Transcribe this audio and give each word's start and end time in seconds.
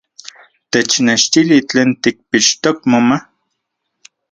¡Technechtili 0.71 1.57
tlen 1.69 1.89
tikpixtok 2.03 2.77
moma! 2.91 3.17